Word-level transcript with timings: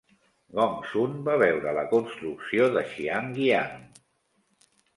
Gongsun 0.59 1.13
va 1.27 1.35
veure 1.43 1.75
la 1.81 1.85
construcció 1.93 2.73
de 2.79 2.85
Xiangyang. 2.97 3.79